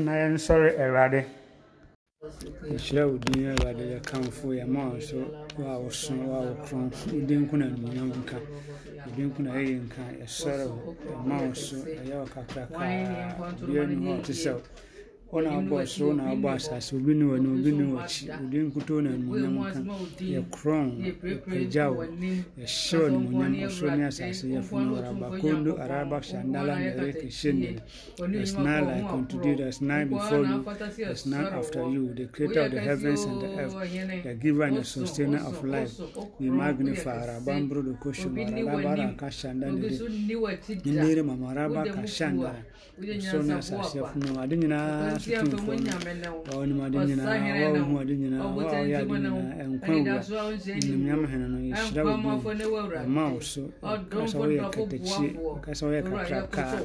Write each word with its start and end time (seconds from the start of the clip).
Nyinaa 0.00 0.16
yɛma 0.16 0.32
yɛn 0.32 0.38
so 0.38 0.54
na 0.54 0.58
yɛnsɔre 0.58 0.68
awurade 0.82 1.26
yɛhyerɛ 2.70 3.04
wo 3.10 3.18
din 3.18 3.46
awurade 3.50 3.84
yɛkamfo 3.92 4.46
yɛma 4.54 4.92
wo 4.92 5.00
so 5.00 5.16
wo 5.58 5.66
a 5.66 5.78
woso 5.78 6.14
wo 6.14 6.34
a 6.34 6.54
wokron 6.54 6.90
wo 7.12 7.26
din 7.26 7.48
ko 7.48 7.56
na 7.56 7.66
animuonyam 7.66 8.12
nka 8.22 8.36
wo 9.04 9.12
din 9.16 9.30
ko 9.34 9.42
na 9.42 9.50
ɛyɛ 9.52 9.80
nka 9.84 10.02
yɛsɔre 10.20 10.64
wo 10.70 10.96
yɛma 11.10 11.46
wo 11.48 11.52
so 11.54 11.76
ɛyɛ 11.76 12.14
wo 12.20 12.26
kakrakaa 12.26 13.66
bia 13.66 13.86
nu 13.86 13.96
hɔ 14.00 14.20
ɔte 14.20 14.32
sɛ 14.32 14.60
ọ 15.32 15.38
na-agba 15.44 15.76
ọsoro 15.84 16.12
na-agba 16.18 16.48
asase 16.58 16.90
obi 16.96 17.14
na 17.14 17.24
wani 17.32 17.48
obi 17.54 17.70
na 17.78 17.84
wakyi 17.94 18.24
obi 18.42 18.58
nkuto 18.66 18.94
na 19.02 19.10
nnunyam 19.16 19.56
ka 19.72 19.80
yɛkorɔ 20.32 20.78
yɛpagya 21.04 21.84
wo 21.94 22.02
yɛhyew 22.60 23.06
nnunyam 23.12 23.54
ɔsoro 23.66 23.90
ne 23.96 24.04
asase 24.10 24.44
yɛfunu 24.54 24.88
waraba 24.94 25.26
kondo 25.40 25.72
araba 25.84 26.18
shandala 26.28 26.74
na 26.76 26.88
ereke 27.00 27.28
shendel 27.30 27.80
there's 28.32 28.54
none 28.54 28.84
like 28.90 29.08
unto 29.16 29.40
thee 29.42 29.54
there's 29.54 29.80
none 29.80 30.08
before 30.08 30.44
you. 30.44 30.58
there's 30.96 31.24
none 31.26 31.46
after 31.46 31.82
you. 31.88 32.12
The 32.14 32.26
creator 32.26 32.62
of 32.66 32.72
the 32.72 32.80
heavens 32.80 33.24
and 33.24 33.40
the 33.40 33.48
earth. 33.60 33.74
the 34.24 34.34
giver 34.34 34.64
and 34.64 34.76
the 34.76 34.84
sustainer 34.84 35.40
of 35.48 35.64
life. 35.64 35.92
we 36.40 36.50
magnify 36.50 37.16
araba 37.24 37.52
mbrodo 37.60 37.92
kosho 38.02 38.28
maraba 38.28 38.96
raka 38.96 39.30
shandala 39.30 39.80
nere 40.84 41.22
mamaraba 41.22 41.84
ka 41.94 42.02
shandala 42.06 42.62
sonasaseafunuade 43.00 44.54
nyinaa 44.56 45.18
sotomfo 45.18 45.72
ɔwɔ 46.52 46.64
nimuade 46.68 46.98
nyinaa 47.08 47.36
wɔhuade 47.74 48.14
nyinaa 48.20 48.44
wɔayɛ 48.56 48.94
ade 49.00 49.12
nyinaa 49.12 49.52
ɛnkwa 49.62 49.94
wura 49.96 50.14
nimnyam 50.86 51.22
no 51.52 51.58
yɛhyira 51.68 52.02
wo 52.04 52.14
bio 52.42 52.82
ɛma 53.04 53.24
so 53.42 53.62
ɛka 53.82 54.18
woyɛ 54.38 54.64
katakyi 54.74 55.28
ɛka 55.56 55.70
sɛ 55.78 55.84
woyɛ 55.88 56.00
kakraka 56.04 56.78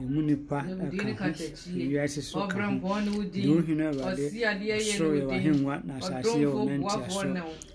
ɛmu 0.00 0.20
nipa 0.22 0.58
ɛkawiase 0.62 2.22
so 2.22 2.46
ka 2.46 2.66
ho 2.66 3.22
deɛ 3.32 3.46
wohwene 3.48 3.84
awurade 3.88 4.80
soro 4.80 5.14
yɛ 5.14 5.24
wahengua 5.26 5.82
na 5.84 5.94
asase 5.96 6.38
yɛ 6.42 6.48
wɔ 6.52 6.62
mɛntia 6.66 7.10
so 7.10 7.22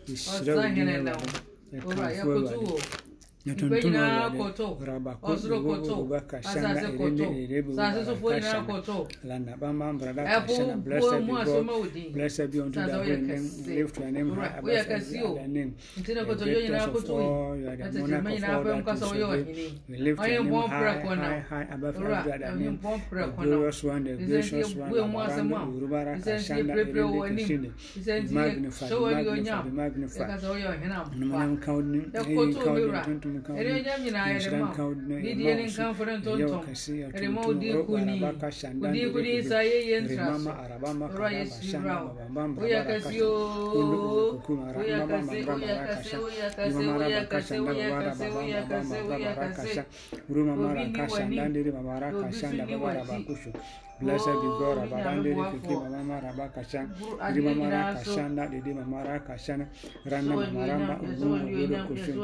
yɛhyerɛ 0.08 0.54
wo 0.56 0.62
din 0.76 0.90
awurade 0.90 1.28
yɛkamfo 1.74 2.24
awurade 2.24 3.11
koto. 4.38 4.78
Ozuro 5.22 5.62
koto. 5.62 6.08
azaze 6.46 6.88
koto. 6.98 7.34
you 33.24 33.31
ntontom 33.40 34.02
yɛde 37.02 37.28
ma 37.30 37.42
wo 37.46 37.54
din 37.54 37.78
kuni 37.86 38.16
wodin 38.82 39.12
kuni 39.14 39.44
sa 39.44 39.58
yɛyɛ 39.64 39.98
ntra 40.04 40.26
so 40.44 40.52
ɔrɔ 41.14 41.28
yɛsiri 41.38 41.78
wura 41.80 41.96
wo 42.04 42.10
woyɛ 42.60 42.80
kɛse 42.88 43.18
o 43.22 43.82
Blessed 54.02 54.26
be 54.26 54.48
God, 54.58 54.78
Abadande, 54.82 55.32
Fiki, 55.52 55.76
Mama, 55.92 56.20
Rabba, 56.22 56.50
Kashan, 56.50 56.90
Rima, 57.36 57.54
Mara, 57.56 57.94
Kashanda, 57.96 58.50
Didi, 58.50 58.74
Mama, 58.74 59.04
Ra, 59.06 59.20
Kashana, 59.20 59.68
Rana, 60.10 60.36
Mama, 60.36 60.68
Ramba, 60.68 60.96
Ubu, 61.02 61.28
Ubu, 61.38 61.78
Kushin, 61.88 62.16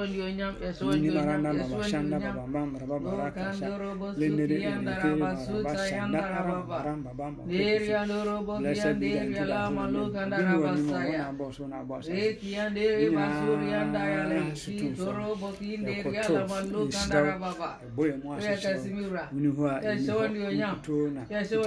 Nini, 0.91 1.09
Maranda, 1.13 1.53
Mama, 1.53 1.83
Shanda, 1.83 2.19
Baba, 2.19 2.47
Mama, 2.47 2.79
Rabba, 2.79 2.99
Mara, 2.99 3.31
Kashan, 3.31 3.71
Lindiri, 4.17 4.57
Indiki, 4.63 5.09
Maraba, 5.21 5.73
Shanda, 5.77 6.21
Aramba, 6.37 6.77
Ramba, 6.85 7.11
Bamba, 7.15 7.41
Kushin, 7.45 8.57
Blessed 8.59 8.99
be 8.99 9.11
the 9.13 9.45
Lord, 9.45 10.13
Abadande, 10.13 11.37
Boss, 11.37 11.59
Una, 11.59 11.83
Boss, 11.83 12.07
Etiandere, 12.09 13.09
Basurianda, 13.13 13.99
Alexi, 14.25 14.97
Toro, 14.97 15.35
Botinde, 15.35 16.03
Yala, 16.03 16.47
Maluka, 16.47 17.21
Rababa, 17.21 17.69
Boy, 17.95 18.11
Mwasa, 18.23 18.47
Univa, 18.87 19.29
Univa, 19.31 19.79
Univa, 19.83 20.25
Univa, 20.25 20.75
Univa, 20.87 21.66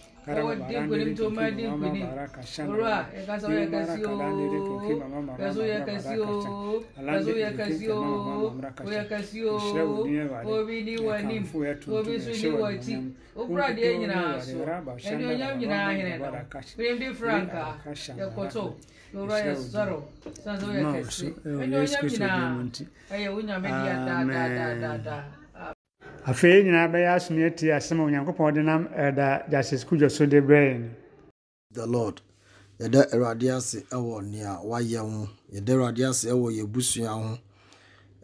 karamabarandereke 0.25 1.21
mamabara 1.69 2.27
kashandara 2.27 3.07
yomara 3.63 3.97
kalandereke 4.07 4.73
ke 4.87 4.93
mamamara 4.99 5.37
kalandereke 6.95 7.57
mamamara 8.05 8.71
kashandara 8.71 8.85
ishewu 9.57 10.05
niye 10.07 10.23
wale 10.25 10.47
kamfu 11.39 11.63
ya 11.65 11.75
tuntu 11.75 12.09
ya 12.13 12.19
shewa 12.41 12.71
nyamu 12.91 13.13
kumbu 13.35 13.53
niye 13.73 14.65
raba 14.65 14.91
shandara 14.99 15.37
mamamara 16.19 16.43
kashandara 16.49 16.91
Ishewu 19.41 19.53
mausu 20.83 21.25
ewe 21.45 21.67
yesu 21.81 21.97
kristo 21.99 22.23
dimunti 22.49 22.87
amen 24.61 25.40
afei 26.25 26.63
nyinaa 26.63 26.87
bɛyɛ 26.87 27.09
asomɛ 27.15 27.55
tie 27.55 27.73
asɛm 27.73 27.99
a 27.99 28.03
onyankopɔn 28.03 28.53
de 28.53 28.61
nam 28.63 28.87
ɛda 28.87 29.49
justice 29.51 29.83
kudwo 29.85 30.09
so 30.09 30.25
de 30.25 30.41
brɛ 30.41 30.59
yɛn 30.71 30.89
the 31.73 31.85
lord 31.87 32.21
yɛda 32.81 33.01
awurade 33.13 33.47
ase 33.57 33.79
wɔ 33.91 34.21
nea 34.23 34.59
wayɛ 34.63 34.99
ho. 34.99 35.29
Yɛda 35.53 35.71
awurade 35.73 36.09
ase 36.09 36.27
wɔ 36.31 36.47
yɛn 36.57 36.67
busua 36.71 37.09
ho 37.13 37.37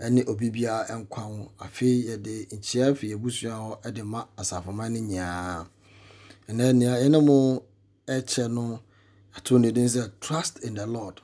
ne 0.09 0.23
obi 0.25 0.49
biara 0.49 0.95
nkwa 0.97 1.21
ho. 1.23 1.51
Afei 1.59 2.05
yɛde 2.09 2.47
nkyia 2.55 2.95
fi 2.95 3.07
yɛn 3.13 3.21
busua 3.21 3.53
ho 3.53 3.91
de 3.91 4.03
ma 4.03 4.25
asafoma 4.37 4.89
no 4.89 4.99
nyinaa 4.99 5.67
ɛnɛ 6.49 6.75
nea 6.75 6.95
yɛne 7.03 7.23
mo 7.23 7.63
ɛkyɛ 8.07 8.51
no 8.51 8.79
ato 9.35 9.57
ne 9.59 9.71
din 9.71 9.85
sɛ 9.85 10.11
trust 10.19 10.63
in 10.63 10.73
the 10.73 10.87
lord. 10.87 11.21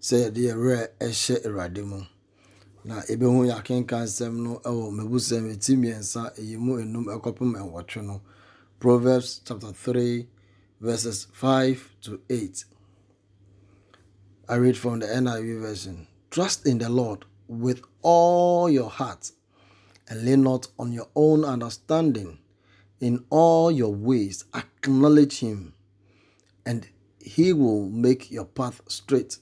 Sɛ 0.00 0.28
yɛde 0.28 0.40
yɛ 0.48 0.54
werɛ 0.54 0.88
ɛhyɛ 1.00 1.46
awurade 1.46 1.82
mu 1.82 2.04
na 2.84 3.02
yɛbɛhu 3.08 3.40
yɛ 3.48 3.54
akenka 3.60 3.96
nsɛm 4.06 4.34
no 4.44 4.52
wɔ 4.64 4.90
mabusɛm 4.96 5.44
ɛti 5.54 5.72
mmiɛnsa 5.76 6.22
ɛyi 6.38 6.56
mu 6.58 6.72
enum 6.82 7.06
ɛkɔpem 7.14 7.52
ɛnwɔtwe 7.60 8.04
no. 8.04 8.20
Proverbs 8.78 9.40
chapter 9.44 9.72
3 9.72 10.26
verses 10.80 11.26
5 11.32 11.94
to 12.00 12.20
8 12.30 12.64
i 14.48 14.54
read 14.56 14.76
from 14.76 14.98
the 15.00 15.06
niv 15.06 15.60
version. 15.60 16.06
Trust 16.30 16.66
in 16.66 16.78
the 16.78 16.88
lord 16.88 17.24
with 17.46 17.82
all 18.02 18.70
your 18.70 18.88
heart 18.88 19.30
and 20.08 20.24
lean 20.24 20.42
not 20.42 20.68
on 20.78 20.92
your 20.92 21.08
own 21.14 21.44
understanding. 21.44 22.38
In 23.00 23.24
all 23.30 23.70
your 23.70 23.94
ways 23.94 24.44
acknowledge 24.54 25.38
him 25.40 25.74
and 26.66 26.88
he 27.18 27.52
will 27.52 27.88
make 27.90 28.30
your 28.30 28.44
path 28.46 28.80
straight 28.88 29.38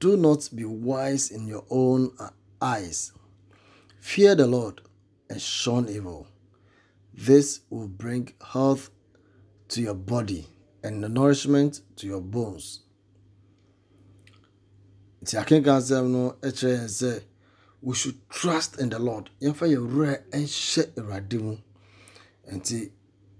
do 0.00 0.16
not 0.16 0.48
be 0.54 0.64
wise 0.64 1.30
in 1.30 1.46
your 1.46 1.64
own 1.70 2.12
uh, 2.18 2.28
eyes. 2.60 3.12
Fear 4.00 4.36
the 4.36 4.46
Lord 4.46 4.80
and 5.28 5.40
shun 5.40 5.88
evil. 5.88 6.26
This 7.14 7.60
will 7.68 7.88
bring 7.88 8.32
health 8.52 8.90
to 9.68 9.82
your 9.82 9.94
body 9.94 10.46
and 10.82 11.00
nourishment 11.00 11.80
to 11.96 12.06
your 12.06 12.20
bones. 12.20 12.80
Nti 15.24 15.34
no 16.10 16.36
yɛn 16.42 16.88
sɛ 16.88 17.22
we 17.82 17.94
should 17.94 18.28
trust 18.28 18.80
in 18.80 18.88
the 18.88 18.98
Lord. 18.98 19.30
Yɛmfa 19.40 19.66
yɛn 19.68 19.92
werɛ 19.92 20.22
nhyɛ 20.30 20.94
Awurade 20.96 21.40
mu. 21.42 21.56
Nti 22.52 22.90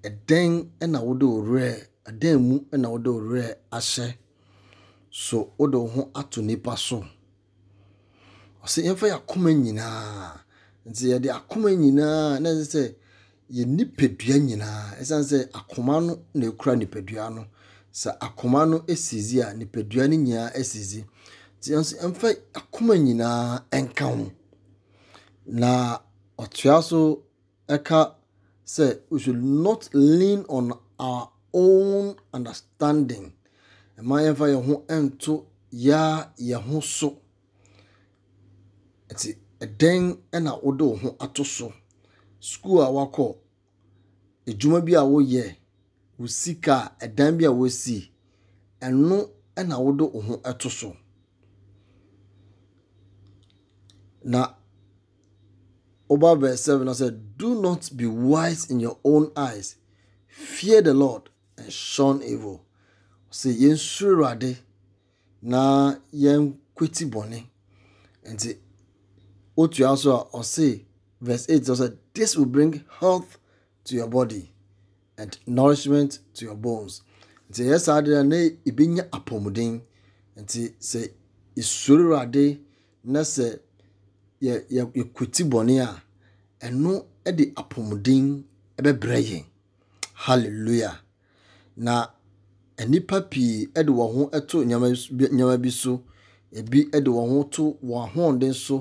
ɛdɛn 0.03 0.71
na 0.89 1.01
wode 1.01 1.23
wo 1.23 1.43
ɛdɛn 1.43 2.41
mu 2.41 2.65
na 2.73 2.89
wode 2.91 3.07
wo 3.07 3.21
werɛ 3.21 3.55
ahyɛ 3.73 4.15
so 5.21 5.51
wode 5.59 5.77
wo 5.77 5.87
ho 5.87 6.11
ato 6.15 6.43
nipa 6.43 6.77
so. 6.77 7.05
Ɔsɛ 8.65 8.81
yɛmfa 8.87 9.07
yɛ 9.11 9.15
akoma 9.19 9.51
nyinaa. 9.53 10.41
Nti 10.87 11.05
yɛde 11.11 11.29
akoma 11.39 11.69
nyinaa 11.83 12.39
na 12.43 12.49
ɛsɛ 12.55 12.65
sɛ 12.73 12.83
yɛ 13.57 13.65
nipadua 13.77 14.37
nyinaa. 14.47 14.95
Ɛsiane 15.01 15.25
sɛ 15.31 15.39
akoma 15.59 15.95
no 16.07 16.13
na 16.35 16.47
ɛkura 16.51 16.75
nipadua 16.81 17.35
no. 17.35 17.47
Sɛ 17.93 18.11
akoma 18.21 18.61
no 18.71 18.79
asizi 18.93 19.41
a 19.43 19.53
nipadua 19.59 20.07
no 20.09 20.17
nyinaa 20.17 20.51
asizi 20.55 21.05
nti 21.59 21.69
nso 21.75 21.97
yɛmfa 22.03 22.29
akoma 22.55 22.95
nyinaa 22.97 23.65
ɛnka 23.73 24.05
ho. 24.17 24.31
Na 25.47 25.99
ɔtoa 26.39 26.83
so 26.83 27.23
ɛka 27.69 28.15
sɛ 28.65 29.01
we 29.11 29.19
should 29.19 29.43
not 29.43 29.89
lean 29.93 30.45
on 30.49 30.73
our 31.01 31.29
own 31.53 32.15
understanding 32.33 33.33
ɛma 33.99 34.17
yɛmfa 34.25 34.47
yɛn 34.53 34.63
ho 34.67 34.75
nto 35.03 35.35
yaa 35.87 36.33
yɛn 36.49 36.63
ho 36.69 36.81
so. 36.81 37.09
Nti 39.13 39.29
ɛdɛn 39.65 40.03
na 40.45 40.53
wode 40.63 40.83
wo 40.85 40.97
ho 40.97 41.17
ato 41.21 41.43
so. 41.45 41.73
Sukuu 42.41 42.81
a 42.83 42.89
wakɔ 42.97 43.37
adwuma 44.47 44.81
bi 44.87 44.93
a 44.95 45.03
woyɛ 45.03 45.57
wo 46.19 46.27
sika 46.27 46.95
ɛdan 47.01 47.37
bi 47.39 47.45
a 47.45 47.51
wosi 47.53 48.11
ɛno 48.81 49.31
na 49.67 49.79
wode 49.79 50.03
wo 50.13 50.21
ho 50.21 50.53
to 50.53 50.71
so. 50.71 50.97
Na 54.25 54.55
woba 56.09 56.39
verse 56.39 56.61
7 56.63 56.85
na 56.85 56.93
sɛ 56.93 57.11
do 57.37 57.61
not 57.61 57.91
be 57.97 58.07
wise 58.07 58.71
in 58.71 58.79
your 58.81 58.99
own 59.05 59.33
eyes. 59.37 59.77
Fear 60.29 60.83
the 60.83 60.95
lord 60.95 61.31
and 61.57 61.73
shun 61.73 62.23
evil 62.23 62.65
sɛ 63.31 63.51
yɛnsuro 63.63 64.13
awurade 64.25 64.59
na 65.43 65.99
yɛnkwati 66.13 67.05
bɔne 67.13 67.39
nti 68.33 68.51
otua 69.57 69.97
so 69.97 70.11
a 70.17 70.25
ɔse 70.39 70.85
verse 71.21 71.47
8 71.49 71.63
ɔsɛ 71.73 71.97
this 72.15 72.37
will 72.37 72.47
bring 72.47 72.85
health 73.01 73.39
to 73.85 73.95
your 73.95 74.09
body 74.09 74.53
and 75.17 75.39
nourishment 75.47 76.21
to 76.35 76.45
your 76.45 76.55
bones. 76.55 77.03
Nti 77.51 77.63
ɛyɛ 77.65 77.79
saa 77.81 78.01
deɛ 78.01 78.23
na 78.27 78.37
ɛbɛnya 78.69 79.03
apɔmuden 79.11 79.81
nti 80.41 80.75
sɛ 80.81 81.11
yɛsuro 81.57 82.05
awurade 82.05 82.61
na 83.05 83.21
sɛ 83.21 83.59
yɛkwati 84.43 85.43
bɔne 85.53 85.75
a 85.87 86.03
ɛno 86.67 87.05
de 87.37 87.45
apɔmuden 87.61 88.45
bɛbrɛ 88.77 89.19
yɛn 89.31 89.45
hallelujah. 90.15 91.01
Na 91.77 92.09
nnipa 92.87 93.21
pii 93.31 93.67
de 93.75 93.83
wɔn 93.99 94.11
ho 94.15 94.41
to 94.49 94.59
nneɛma 94.65 95.57
bi 95.63 95.71
so. 95.71 95.93
Ebi 96.59 96.81
de 96.91 97.11
wɔn 97.11 97.29
ho 97.31 97.43
to 97.55 97.65
wɔn 97.85 98.03
ahoɔden 98.09 98.55
so. 98.55 98.77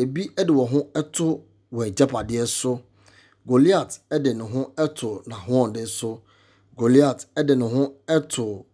Ebi 0.00 0.22
de 0.36 0.52
wɔn 0.52 0.68
ho 0.72 1.02
to 1.02 1.42
wɔn 1.72 1.86
agyapadeɛ 1.88 2.46
so. 2.46 2.80
Goliath 3.46 4.00
de 4.10 4.34
ne 4.34 4.44
ho 4.44 4.72
to 4.94 5.22
n'ahoɔden 5.26 5.86
so. 5.88 6.22
Goliath 6.76 7.26
de 7.34 7.56
ne 7.56 7.64
ho 7.68 7.94
to 8.28 8.64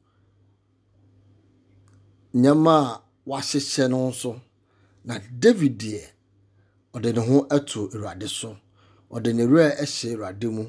nneɛma 2.34 2.74
a 2.96 3.02
wɔahyehyɛ 3.26 3.88
no 3.90 4.10
so 4.12 4.40
na 5.04 5.18
david 5.38 5.78
deɛ 5.78 6.02
ɔde 6.94 7.14
ne 7.14 7.20
ho 7.20 7.46
to 7.60 7.88
awurade 7.94 8.28
so. 8.28 8.56
Ɔde 9.10 9.34
ne 9.34 9.44
werɛ 9.46 9.76
hyɛ 9.78 10.14
awurade 10.14 10.44
mu. 10.52 10.66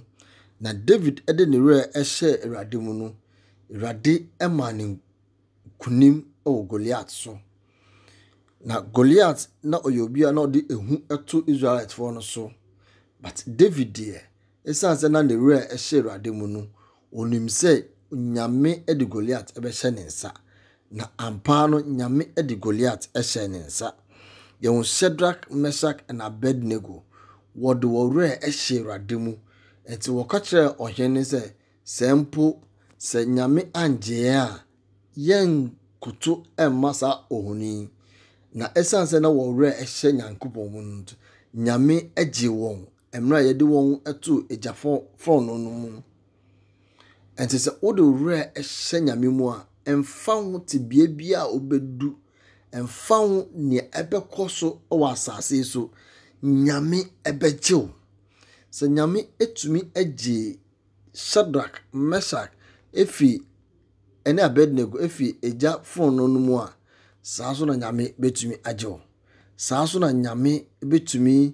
Na 0.61 0.73
david 0.73 1.23
de 1.25 1.45
ne 1.45 1.57
werɛ 1.57 1.91
hyɛ 1.93 2.45
awurade 2.45 2.75
mu 2.79 2.93
no 2.93 3.15
awurade 3.71 4.27
ma 4.49 4.71
ne 4.71 4.97
nkunim 5.67 6.23
wɔ 6.45 6.67
goliath 6.67 7.09
so. 7.11 7.39
Na 8.65 8.81
goliath 8.81 9.47
na 9.63 9.77
ɔyɛ 9.79 10.01
obi 10.01 10.23
a 10.23 10.31
na 10.31 10.41
ɔde 10.41 10.59
ehu 10.69 11.25
to 11.25 11.41
israelitefoɔ 11.43 12.13
no 12.13 12.19
so. 12.21 12.51
But 13.21 13.43
david 13.47 13.93
deɛ 13.93 14.21
ɛsiane 14.65 14.95
sɛ 15.01 15.11
na 15.11 15.21
ne 15.21 15.35
werɛ 15.35 15.69
hyɛ 15.71 16.01
awurade 16.01 16.31
mu 16.33 16.47
no 16.47 16.67
onim 17.13 17.47
sɛ 17.47 17.85
nyame 18.11 18.85
de 18.85 19.05
goliath 19.05 19.53
bɛhyɛ 19.55 19.93
ne 19.93 20.03
nsa. 20.05 20.33
Na 20.91 21.05
ampa 21.19 21.67
no 21.69 21.79
nyame 21.81 22.33
de 22.35 22.55
goliath 22.55 23.07
hyɛ 23.13 23.49
ne 23.49 23.59
nsa. 23.59 23.93
Yɛn 24.61 24.83
shadrach 24.83 25.49
meshach 25.51 25.99
and 26.09 26.21
abednego. 26.21 27.03
Wɔde 27.57 27.83
wɔn 27.85 28.13
werɛ 28.13 28.39
hyɛ 28.43 28.81
awurade 28.81 29.19
mu. 29.19 29.37
Nti 29.87 30.09
wɔka 30.11 30.39
kyerɛ 30.41 30.75
ɔhene 30.77 31.21
sɛ 31.23 31.53
sɛ 31.85 32.27
sɛ 33.07 33.19
nyame 33.35 33.61
angyeɛ 33.81 34.35
a 34.43 34.63
yɛnkoto 35.27 36.31
mma 36.71 36.91
saa 36.93 37.15
ohoni 37.35 37.89
na 38.53 38.65
ɛsiane 38.79 39.07
sɛ 39.11 39.19
na 39.21 39.29
wɔn 39.29 39.49
werɛ 39.57 39.71
ɛhyɛ 39.83 40.09
nyankopɔn 40.17 40.65
mu 40.71 40.81
no 40.81 40.95
nto 41.01 41.13
nyame 41.53 42.11
agye 42.21 42.49
wɔn. 42.49 42.77
Mmerɛ 43.13 43.37
a 43.39 43.43
yɛde 43.47 43.63
wɔn 43.73 44.21
to 44.21 44.45
agya 44.51 44.73
fɔɔno 44.73 45.53
no 45.63 45.69
mu. 45.81 46.01
Ɛnti 47.37 47.57
sɛ 47.65 47.71
wode 47.81 48.01
werɛ 48.01 48.51
ɛhyɛ 48.53 48.97
nyame 49.05 49.27
mu 49.31 49.49
a 49.49 49.65
ɛmfa 49.85 50.33
ho 50.51 50.59
te 50.59 50.77
bea 50.79 51.07
bi 51.07 51.33
a 51.33 51.45
wobɛdu. 51.47 52.15
Ɛmfa 52.73 53.15
ho 53.27 53.47
nea 53.55 53.83
ɛbɛkɔ 53.91 54.49
so 54.49 54.81
wɔ 54.91 55.11
asase 55.13 55.63
so. 55.65 55.89
Nyame 56.43 57.09
ɛbɛgye 57.23 57.75
wo 57.75 57.89
sɛ 58.71 58.87
nyame 58.89 59.27
etumi 59.39 59.89
agye 59.95 60.59
shadrach 61.13 61.81
meshach 61.93 62.51
efi 62.93 63.41
ɛne 64.27 64.41
abednego 64.47 64.97
efi 65.05 65.25
egya 65.47 65.71
fonno 65.91 66.27
no 66.27 66.39
mu 66.39 66.55
a 66.59 66.75
saa 67.21 67.53
so 67.55 67.65
na 67.65 67.75
nyame 67.75 68.05
betumi 68.21 68.55
agye 68.63 68.87
wo. 68.87 69.01
Saa 69.55 69.85
so 69.87 69.99
na 69.99 70.11
nyame 70.13 70.65
betumi 70.81 71.53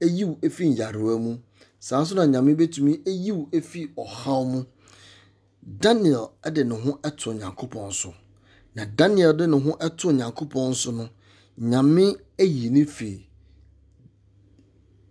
eyiw 0.00 0.32
efi 0.46 0.64
nyarewa 0.70 1.18
mu. 1.18 1.32
Saa 1.78 2.04
so 2.04 2.14
na 2.14 2.26
nyame 2.26 2.54
betumi 2.54 2.92
eyiw 3.10 3.40
efi 3.58 3.80
ɔhaw 4.02 4.42
mu. 4.50 4.60
Daniel 5.82 6.24
ɛde 6.46 6.62
ne 6.68 6.74
ho 6.82 6.90
ɛto 7.08 7.28
nyankopɔn 7.38 7.92
so. 7.92 8.14
Na 8.74 8.84
daniel 8.98 9.32
de 9.36 9.46
ne 9.46 9.56
ho 9.64 9.70
ɛto 9.86 10.08
nyankopɔn 10.12 10.74
so 10.74 10.90
no 10.92 11.08
nyame 11.58 12.16
eyi 12.38 12.70
ne 12.70 12.84
fi 12.84 13.26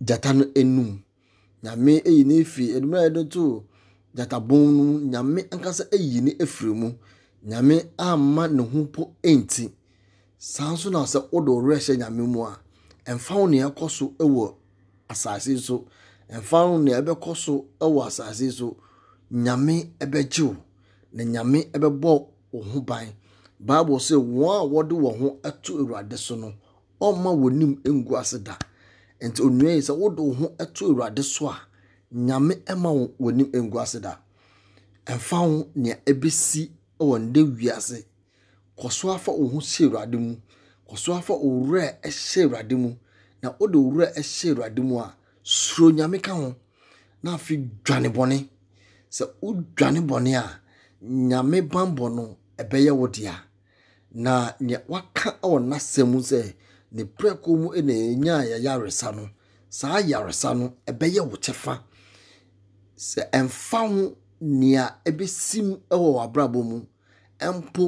gyata 0.01 0.33
no 0.33 0.45
enum 0.55 1.01
nyame 1.63 1.93
eyi 2.09 2.23
ne 2.25 2.43
fi 2.43 2.63
edumɛ 2.75 2.97
a 2.97 3.09
yɛde 3.09 3.29
to 3.33 3.63
gyatabɔn 4.15 4.61
no 4.75 4.83
mu 4.83 4.99
nyame 5.11 5.41
ankasa 5.53 5.83
eyi 5.95 6.21
ne 6.21 6.31
efiri 6.43 6.73
mu. 6.73 6.89
Nyame 7.49 7.85
ama 7.97 8.47
ne 8.47 8.61
ho 8.63 8.85
po 8.93 9.01
enti 9.23 9.65
saa 10.37 10.71
nso 10.73 10.89
na 10.89 11.01
sɛ 11.11 11.19
wode 11.31 11.47
ɔwerɛ 11.57 11.77
hyɛ 11.85 11.93
nyame 12.01 12.23
mu 12.33 12.41
a 12.43 12.53
ɛmfa 13.09 13.33
wo 13.39 13.45
nea 13.47 13.67
ɛkɔ 13.69 13.85
so 13.89 14.05
wɔ 14.19 14.53
asase 15.09 15.57
so. 15.59 15.85
Ɛmfa 16.31 16.59
wo 16.69 16.77
nea 16.77 17.01
ɛbɛkɔ 17.01 17.35
so 17.35 17.65
wɔ 17.79 18.05
asase 18.07 18.51
so. 18.51 18.77
Nyame 19.31 19.75
ɛbɛgye 19.99 20.43
wo 20.47 20.55
na 21.13 21.23
nyame 21.23 21.69
ɛbɛbɔ 21.71 22.27
wo 22.51 22.61
ho 22.61 22.81
ban. 22.81 23.07
Bible 23.59 23.97
sɛ 23.99 24.15
wɔn 24.15 24.55
a 24.61 24.65
wɔde 24.67 24.91
wɔn 25.03 25.19
ho 25.19 25.39
to 25.63 25.77
awurade 25.79 26.17
so 26.17 26.35
no 26.35 26.53
ɔmma 27.01 27.31
wɔnim 27.41 27.81
ngu 27.85 28.15
ase 28.17 28.37
da. 28.43 28.57
Nti 29.21 29.41
onua 29.41 29.71
yi 29.75 29.81
sɛ 29.81 29.95
wode 29.97 30.19
wo 30.19 30.33
ho 30.33 30.47
to 30.73 30.85
awurade 30.93 31.23
so 31.23 31.47
a 31.49 31.57
nyame 32.11 32.53
ɛma 32.71 32.89
wo 32.97 33.03
w'anim 33.19 33.49
ngu 33.65 33.77
ase 33.79 33.99
da. 33.99 34.19
Ɛmfa 35.05 35.37
ho 35.37 35.67
nea 35.75 35.95
ɛbɛsi 36.09 36.61
wɔ 36.99 37.15
nda 37.19 37.41
wiase. 37.57 38.05
Kɔ 38.77 38.87
afa 39.15 39.31
wo 39.31 39.47
ho 39.47 39.59
hyɛ 39.59 39.85
awurade 39.85 40.17
mu. 40.17 40.35
Kɔ 40.87 41.17
afa 41.17 41.33
wo 41.33 41.49
werɛ 41.69 41.99
awurade 42.43 42.75
mu. 42.77 42.95
Na 43.41 43.49
wode 43.59 43.75
wo 43.75 43.91
werɛ 43.91 44.13
ɛhyɛ 44.19 44.49
awurade 44.53 44.79
mu 44.83 44.99
a 44.99 45.15
suro 45.43 45.91
nyame 45.91 46.19
ka 46.21 46.33
ho. 46.33 46.55
Na 47.23 47.35
afei 47.35 47.57
dwane 47.85 48.09
bɔne. 48.09 48.49
Sɛ 49.11 49.25
wodwane 49.41 49.99
bɔne 50.09 50.35
a 50.37 50.61
nyame 51.01 51.61
bambɔ 51.61 52.09
no 52.15 52.37
ɛbɛyɛ 52.57 52.91
wo 52.97 53.07
dea. 53.07 53.35
Na 54.13 54.51
nea 54.59 54.81
waka 54.87 55.37
wɔ 55.43 55.59
n'asɛm 55.69 56.07
mu 56.11 56.19
sɛ 56.21 56.53
ne 56.91 57.03
prɛko 57.03 57.47
mu 57.57 57.69
na 57.81 57.93
ɛnya 57.93 58.35
yɛyaresa 58.49 59.15
no 59.15 59.29
saa 59.69 59.99
yaresa 60.01 60.53
no 60.57 60.73
ɛbɛyɛ 60.87 61.21
wo 61.29 61.37
kyɛfa. 61.37 61.83
Sɛ 63.08 63.22
ɛmfa 63.39 63.79
ho 63.91 64.03
nea 64.41 64.86
ɛbɛsim 65.08 65.68
wɔ 65.89 66.08
w'abrabɔ 66.15 66.60
mu 66.70 66.77
mpo 67.58 67.86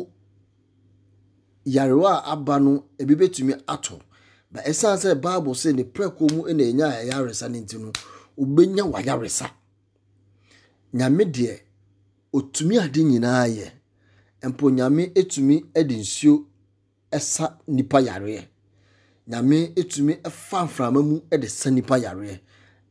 yarewa 1.65 2.12
a 2.18 2.32
aba 2.34 2.60
no 2.60 2.72
ebi 3.01 3.15
bɛtumi 3.20 3.53
ato 3.68 4.00
ba 4.51 4.60
ɛsiane 4.70 4.98
sɛ 5.03 5.15
bible 5.22 5.53
sɛ 5.53 5.75
ne 5.75 5.84
prɛko 5.84 6.24
mu 6.34 6.41
na 6.53 6.63
ɛnya 6.63 6.88
yɛyaresa 7.10 7.50
no 7.51 7.60
nti 7.60 7.77
no 7.80 7.91
wobɛnya 8.38 8.84
w'ayaresa 8.91 9.48
nyame 10.94 11.24
deɛ 11.36 11.60
otumi 12.34 12.77
ade 12.80 13.03
nyinaa 13.03 13.48
yɛ. 13.48 13.68
Mpo 14.50 14.70
nyame 14.72 15.12
etumi 15.15 15.65
de 15.74 15.96
nsuo 15.98 16.46
ɛsa 17.12 17.46
nipa 17.68 17.98
yareɛ. 18.08 18.41
Nyame 19.30 19.58
etumi 19.75 20.13
ɛfa 20.30 20.58
mframa 20.65 21.01
mu 21.08 21.20
de 21.41 21.48
sa 21.48 21.70
nipa 21.70 21.96
yareɛ. 22.00 22.39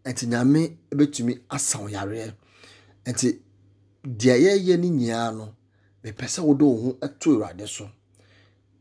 Nti 0.04 0.26
nyame 0.26 0.78
bɛtumi 0.96 1.38
asa 1.48 1.78
wo 1.78 1.88
yareɛ 1.88 2.32
nti 3.06 3.28
deɛ 4.04 4.34
yɛyɛ 4.44 4.76
no 4.80 4.88
nyinaa 4.88 5.30
no 5.36 5.54
mepɛ 6.02 6.24
sɛ 6.34 6.40
wode 6.42 6.62
wo 6.62 6.76
ho 7.00 7.08
to 7.20 7.30
awurade 7.34 7.66
so. 7.68 7.84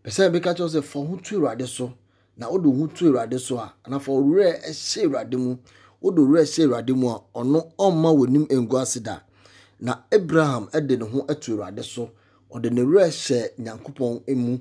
Pɛ 0.03 0.09
sɛ 0.15 0.29
bɛka 0.31 0.55
kyerɛw 0.55 0.69
sɛ 0.75 0.81
fa 0.83 0.99
ho 0.99 1.15
to 1.17 1.35
awurade 1.38 1.67
so. 1.67 1.93
Na 2.38 2.49
wode 2.49 2.65
wo 2.65 2.71
ho 2.79 2.88
to 2.88 3.05
awurade 3.11 3.38
so 3.39 3.57
a 3.57 3.73
anafa 3.83 4.11
owurɛ 4.11 4.61
ɛhyɛ 4.63 5.03
awurade 5.05 5.35
mu. 5.38 5.57
Wode 6.01 6.17
owurɛ 6.19 6.41
hyɛ 6.43 6.63
awurade 6.65 6.95
mu 6.95 7.07
a 7.09 7.21
ɔno 7.35 7.73
ɔmma 7.77 8.09
w'anim 8.17 8.45
ngu 8.47 8.77
ase 8.81 8.99
da. 9.03 9.19
Na 9.81 10.03
abraham 10.11 10.69
de 10.71 10.97
ne 10.97 11.05
ho 11.05 11.21
to 11.33 11.51
awurade 11.57 11.83
so. 11.83 12.11
Ɔde 12.51 12.71
ne 12.71 12.81
werɛ 12.81 13.07
hyɛ 13.09 13.49
nyankopɔn 13.59 14.35
mu 14.38 14.57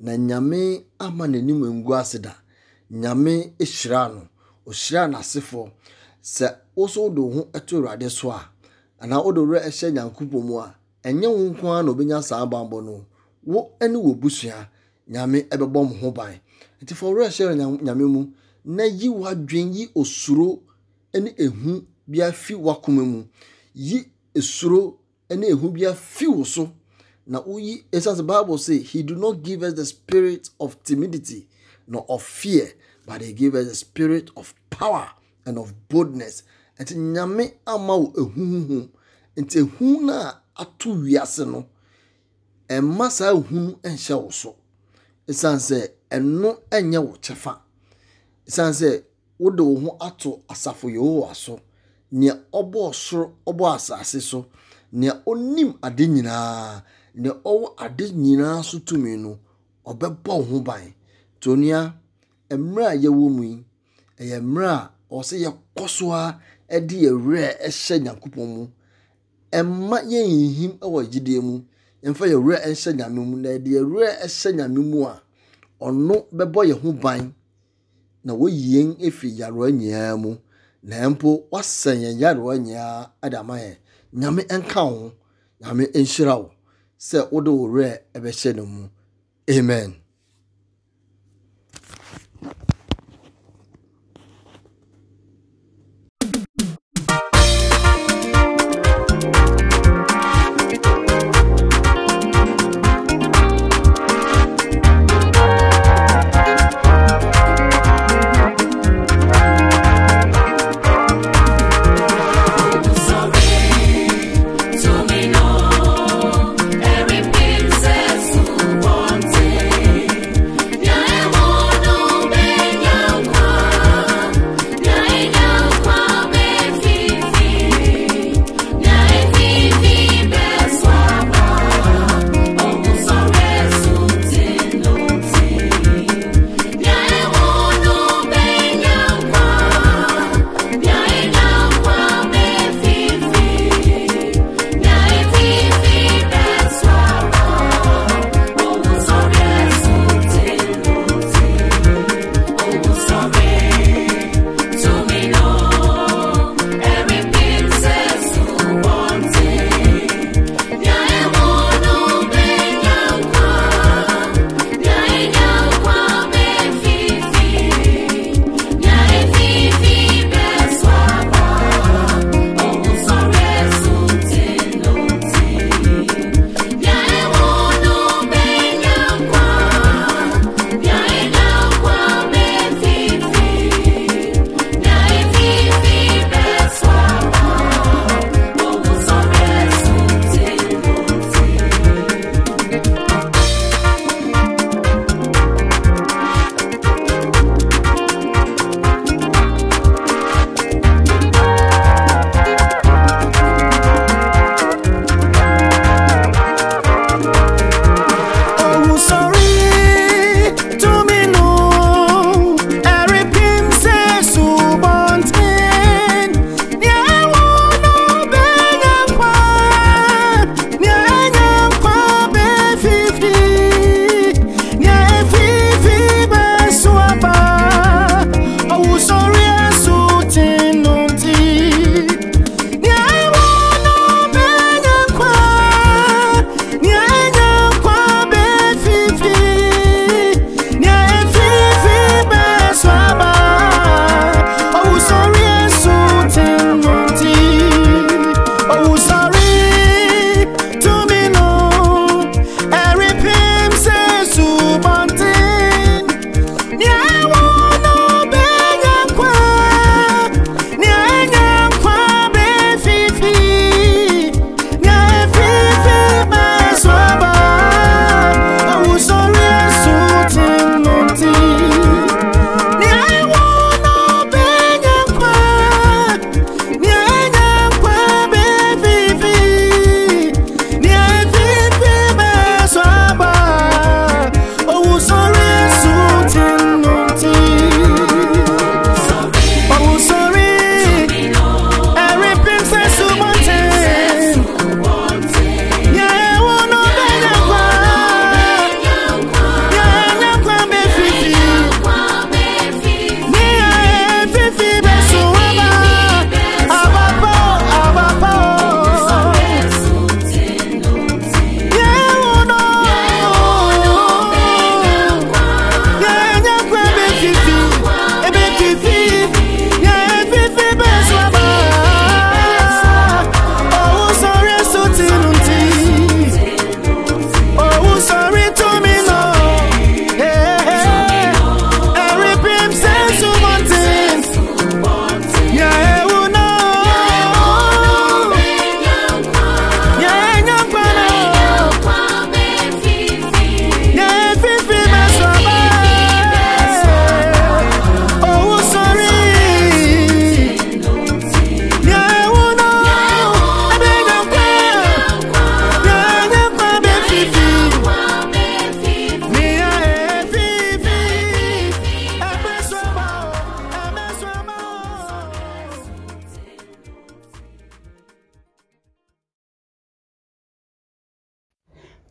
na 0.00 0.12
nyame 0.16 0.84
ama 0.98 1.26
n'anim 1.26 1.60
ngu 1.82 1.92
ase 1.94 2.18
da. 2.18 2.32
Nyame 2.90 3.52
hyira 3.58 4.08
no. 4.08 4.28
Ɔhyira 4.66 5.06
n'asefoɔ 5.12 5.70
sɛ 6.34 6.46
woso 6.76 7.00
wode 7.02 7.18
wo 7.20 7.30
ho 7.52 7.58
to 7.66 7.76
awurade 7.76 8.10
so 8.10 8.30
a 8.30 8.40
anaa 9.00 9.22
wode 9.24 9.38
werɛ 9.40 9.68
hyɛ 9.70 9.88
nyankopɔn 9.92 10.42
mu 10.46 10.58
a 10.58 10.74
ɛnyɛ 11.04 11.26
wo 11.28 11.42
nko 11.50 11.64
ara 11.72 11.82
na 11.82 11.92
obɛnya 11.92 12.22
saa 12.22 12.46
banbɔ 12.46 12.84
no. 12.84 13.06
Wo 13.44 13.70
ne 13.80 13.88
wɔ 13.96 14.14
busua 14.20 14.68
nyame 15.08 15.48
bɛbɔ 15.48 15.72
mo 15.88 15.94
ho 16.00 16.10
ban. 16.10 16.40
Nti 16.82 16.94
fa 16.94 17.06
werɛ 17.06 17.28
hyɛ 17.28 17.54
nyame 17.82 18.04
mu 18.08 18.26
na 18.64 18.84
yi 18.84 19.08
w'adwen 19.08 19.72
yi 19.74 19.88
osuro 19.94 20.60
ne 21.14 21.30
ehu 21.38 21.84
bi 22.06 22.18
afi 22.20 22.54
w'akoma 22.54 23.04
mu. 23.06 23.24
Yi 23.74 24.04
esuro 24.34 24.98
ne 25.30 25.46
ehu 25.48 25.70
bi 25.72 25.86
afi 25.86 26.26
wo 26.26 26.44
so. 26.44 26.70
Na 27.26 27.40
woyi 27.42 27.84
sɛ 27.92 28.26
bible 28.26 28.58
say 28.58 28.78
he 28.78 29.02
do 29.02 29.14
not 29.14 29.42
give 29.42 29.62
us 29.62 29.74
the 29.74 29.84
spirit 29.86 30.50
of 30.60 30.82
timidity 30.82 31.46
nor 31.86 32.04
of 32.08 32.22
fear 32.22 32.72
but 33.06 33.20
he 33.22 33.32
give 33.32 33.54
us 33.54 33.66
the 33.68 33.74
spirit 33.74 34.30
of 34.36 34.54
power. 34.70 35.08
And 35.48 35.58
of 35.58 35.72
boldness. 35.88 36.42
Nti 36.80 36.94
nyame 36.94 37.54
ama 37.66 37.96
wo 37.96 38.12
ehuhuhu 38.16 38.88
nti 39.36 39.58
ehu 39.58 40.00
no 40.06 40.12
a 40.12 40.40
ato 40.62 40.90
wiase 41.02 41.44
no 41.52 41.60
ɛmma 42.68 43.06
saa 43.10 43.32
ehu 43.32 43.54
no 43.54 43.72
nhyɛ 43.82 44.14
wo 44.22 44.30
so. 44.30 44.50
Ɛsiane 45.28 45.58
sɛ 45.68 45.78
ɛno 46.10 46.50
nyɛ 46.90 46.98
wo 47.06 47.12
kyɛfa. 47.24 47.52
Ɛsiane 48.48 48.72
sɛ 48.80 48.90
wode 49.38 49.60
wo 49.60 49.74
ho 49.80 49.96
ato 50.00 50.42
asafo 50.48 50.88
yehowa 50.90 51.34
so. 51.34 51.60
Nea 52.12 52.34
ɔbɔ 52.52 52.94
soro 52.94 53.32
ɔbɔ 53.46 53.74
asase 53.76 54.20
so. 54.20 54.46
Nea 54.92 55.22
onim 55.26 55.74
ade 55.82 56.06
nyinaa 56.08 56.82
nea 57.14 57.32
ɔwɔ 57.44 57.74
ade 57.78 58.04
nyinaa 58.14 58.62
so 58.64 58.78
tumi 58.78 59.16
no 59.16 59.38
ɔbɛbɔ 59.86 60.26
wo 60.38 60.42
ho 60.42 60.60
ban. 60.60 60.94
Tonia 61.40 61.94
mmerɛ 62.50 62.86
a 62.86 62.96
yɛwɔ 62.96 63.30
mu 63.36 63.42
yi 63.42 63.64
ɛyɛ 64.18 64.40
mmerɛ 64.42 64.68
a 64.68 64.90
ɔsɛ 65.10 65.36
yɛkɔ 65.44 65.88
so 65.88 66.12
a 66.12 66.38
ɛde 66.68 66.94
yɛwerɛ 67.04 67.48
ɛhyɛ 67.66 67.96
nyankopɔn 68.04 68.46
mu. 68.54 68.62
Ɛmma 69.52 69.98
yɛnhihim 70.12 70.72
wɔ 70.80 71.00
gyidie 71.10 71.40
mu. 71.42 71.54
Yɛmfa 72.02 72.24
yɛwerɛ 72.32 72.58
ɛhyɛ 72.68 72.90
nyame 72.96 73.20
mu. 73.28 73.36
Na 73.36 73.48
yɛde 73.50 73.70
yɛwerɛ 73.76 74.10
ɛhyɛ 74.24 74.50
nyame 74.56 74.80
mu 74.90 75.04
a 75.06 75.22
ɔno 75.80 76.14
bɛbɔ 76.32 76.60
yɛn 76.68 76.80
ho 76.82 76.92
ban 76.92 77.34
na 78.24 78.32
wɔyi 78.34 78.62
yɛn 78.74 78.96
efi 79.00 79.28
yarewa 79.38 79.70
nyinaa 79.72 80.16
mu. 80.20 80.36
Na 80.82 81.08
mpo 81.10 81.48
wasɛn 81.50 81.98
yɛn 82.04 82.18
yarewa 82.20 82.58
nyinaa 82.58 83.10
ɛde 83.22 83.36
ama 83.38 83.54
yɛn. 83.56 83.76
Nyame 84.12 84.42
nka 84.48 84.80
ho. 84.80 85.12
Nyame 85.60 85.84
nhyira 85.94 86.36
wo. 86.38 86.50
Sɛ 86.98 87.30
wode 87.32 87.48
wo 87.48 87.68
ɛbɛhyɛ 87.68 88.56
no 88.56 88.66
mu. 88.66 88.88
Amen. 89.50 89.94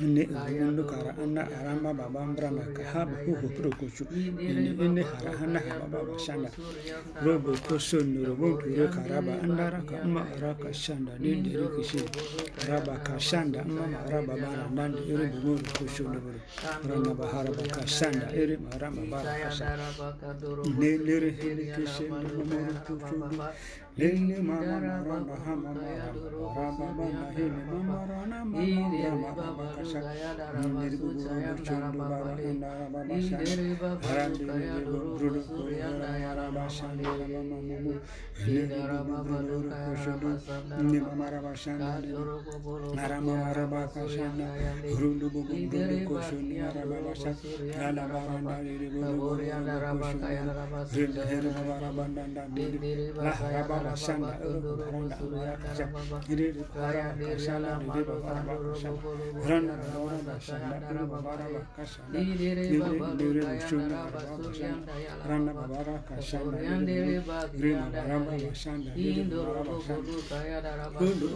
nne 0.00 0.22
ugwu 0.36 0.64
nnukara 0.70 1.10
ana 1.22 1.42
arama 1.58 1.90
baba 1.94 2.20
mbrana 2.26 2.62
ka 2.76 2.82
ha 2.92 3.00
bahuhu 3.06 3.46
prokochu 3.56 4.04
ine 4.48 4.70
ine 4.84 5.02
hara 5.02 5.30
hana 5.38 5.58
ha 5.66 5.74
baba 5.80 6.00
bashana 6.12 6.48
robo 7.24 7.52
koso 7.68 7.98
nurobo 8.00 8.60
duro 8.62 8.86
karaba 8.94 9.32
andara 9.44 9.80
ka 9.88 9.96
umma 10.04 10.22
araka 10.36 10.72
shanda 10.74 11.12
nende 11.20 11.50
rikishi 11.60 12.00
raba 12.68 12.94
ka 13.06 13.18
shanda 13.18 13.60
amma 13.62 13.84
maraba 13.94 14.34
bara 14.42 14.64
nande 14.76 15.00
iri 15.12 15.26
bumuru 15.32 15.64
koso 15.78 16.02
nuburu 16.12 16.40
rana 16.88 17.12
bahara 17.14 17.50
baka 17.58 17.86
shanda 17.86 18.26
iri 18.34 18.56
marama 18.58 19.02
bara 19.10 19.32
kasha 19.42 19.66
ine 20.68 20.90
lere 21.06 21.30
hele 21.38 21.64
kishe 21.74 22.04
nuburu 22.08 22.74
koso 22.86 23.14
Lene 23.98 24.36
mama 24.42 24.60
mara 24.60 25.00
maha 25.24 25.56
mama 25.56 25.80
rama 26.54 26.84
mama 26.92 27.32
hene 27.32 27.60
mama 27.64 28.04
rana 28.04 28.44
mama 28.44 28.92
rama 28.92 29.30
mama 29.32 29.72
kasha 29.72 30.00
nere 30.04 30.96
bu 31.00 31.08
buru 31.16 31.40
bu 31.56 31.64
chundu 31.64 31.96
bara 31.96 32.36
hena 32.36 32.68
rama 32.76 33.00
basha 33.08 33.38
haram 34.04 34.32
dene 34.36 34.84
bu 34.84 34.98
buru 35.16 35.40
bu 35.48 35.62
hena 35.72 36.36
rama 36.36 36.52
basha 36.60 36.88
nere 36.92 37.24
mama 37.24 37.56
mumu 37.68 37.94
nere 38.44 38.68
bu 39.08 39.16
buru 39.24 39.56
bu 39.64 39.70
kasha 39.72 40.12
bu 40.20 40.28
nere 40.84 41.00
mama 41.00 41.26
rama 41.32 41.48
basha 41.48 41.72
nere 41.80 42.12
rama 43.08 43.36
rama 43.56 43.82
kasha 43.94 44.28
na 44.36 44.46
rundu 45.00 45.26
bu 45.32 45.40
buru 45.48 45.96
bu 46.04 46.14
kasha 46.20 46.36
nere 46.36 46.68
rama 46.76 46.96
basha 47.08 47.32
ala 47.80 48.04
bara 48.12 48.60
nere 48.60 48.88
bu 48.92 49.00
buru 49.16 49.40
bu 49.40 50.04
kasha 50.04 50.20
nere 50.20 50.52
rama 51.56 51.74
rama 51.80 52.04
nere 52.12 52.76
rama 53.16 53.72
rama 53.72 53.85
Kundu 70.96 71.28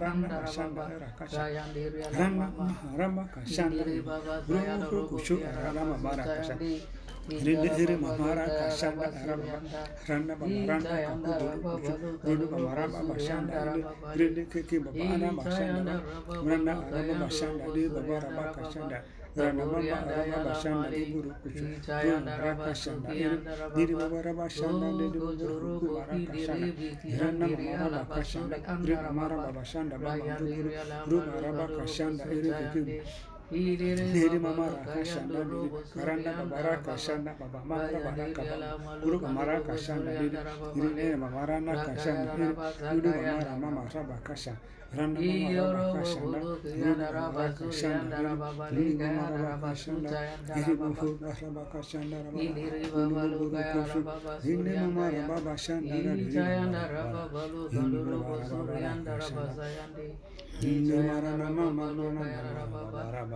rabana 0.00 0.36
Rana 2.18 2.45
Rama 2.96 3.28
Kashanda 3.34 3.84
Ruhu 4.48 5.08
Kushu 5.08 5.36
Rama 5.42 5.96
Mara 5.98 6.24
Kashanda 6.24 6.80
Rinde 7.28 7.68
Hiri 7.76 7.96
Mamara 7.98 8.46
Kashanda 8.46 9.06
Rama 9.26 9.60
Randa 10.08 10.34
Bamaranda 10.36 10.94
Kakudu 11.22 11.58
Kushu 11.62 11.94
Rudu 12.24 12.46
Bamarama 12.48 13.00
Bashanda 13.10 13.58
Rinde 14.16 14.44
Kiki 14.50 14.78
Babana 14.78 15.30
Bashanda 15.34 16.02
Randa 16.44 16.72
Rama 16.74 17.26
Bashanda 17.26 17.66
Rinde 17.74 17.90
Bamarama 17.90 18.54
Kashanda 18.54 19.02
Rama 19.36 19.64
Baba 19.66 20.54
Shanda, 20.54 20.96
Rama 28.88 29.28
Baba 29.28 29.62
Shanda, 31.94 32.32
kuchu 33.48 33.76
Runu 33.76 34.10
rakashanda 34.10 34.10
Diri 34.12 34.38
mamara 34.38 34.82
mamara 34.82 35.70
karanda 35.94 36.32
babara 36.34 36.76
kashanda 36.82 37.30
baba 37.38 37.60
mara 37.64 37.98
baraka 38.02 38.42
guru 39.02 39.18
mara 39.28 39.60
kashanda 39.60 40.10
niri 40.18 40.38
niri 40.74 40.94
nere 40.94 41.16
mama 41.16 41.46
rana 41.46 41.72
kashanda 41.86 42.34
niri 42.34 42.54
guru 43.02 43.22
mama 43.22 43.56
mama 43.58 43.82
raba 43.94 44.16
kasha 44.24 44.56
randa 44.96 45.20
mama 45.20 45.62
raba 45.70 45.94
kashanda 45.94 46.38
guru 46.42 47.14
mama 47.14 47.44
kashanda 47.54 48.16
niri 48.72 48.94
niri 48.94 49.14
mama 49.14 49.36
raba 49.38 49.68
kashanda 49.70 50.10
niri 50.56 50.72
bufu 50.74 51.08
raba 51.22 51.62
kashanda 51.72 52.16
raba 52.24 52.40
guru 52.42 53.46
guru 53.46 53.62
kushu 53.72 54.00
niri 54.44 54.72
mama 54.74 55.04
raba 55.10 55.36
kashanda 55.46 55.94
niri 55.94 56.34
raba 56.34 57.22
niri 57.70 58.00
mama 58.10 58.34
raba 58.42 58.66
kashanda 59.14 59.54
niri 60.62 60.98
mara 61.06 61.32
mama 61.36 61.64
mama 61.70 62.10
mama 62.10 63.02
raba 63.12 63.35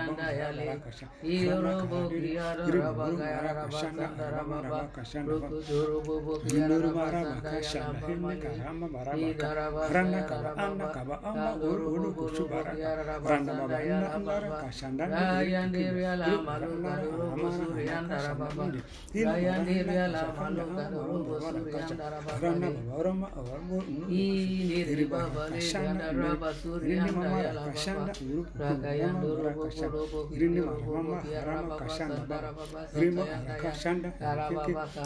raba 29.41 29.90
ririmo 30.39 30.73
mama 30.93 31.17
arama 31.41 31.75
kashanda 31.81 32.21
bara 32.29 32.49
ririmo 32.95 33.23
arakashanda 33.23 34.09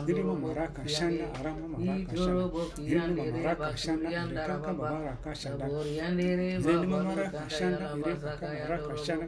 ririmo 0.07 0.33
maraka 0.43 0.81
shanda 0.87 1.25
arama 1.39 1.65
maraka 1.73 2.15
shanda 2.23 2.45
ririmo 2.77 3.23
maraka 3.35 3.69
shanda 3.83 4.09
rekaka 4.29 4.71
maraka 4.73 5.31
shanda 5.41 5.65
ririmo 6.65 6.97
maraka 7.07 7.43
shanda 7.57 7.85
rekaka 8.05 8.47
maraka 8.53 8.93
shanda 9.05 9.25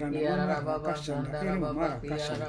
rana 0.00 0.20
maraka 0.60 0.92
shanda 1.04 1.36
ririmo 1.42 1.68
maraka 1.78 2.16
shanda 2.26 2.46